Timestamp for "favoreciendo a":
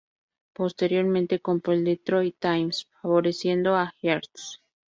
3.03-3.93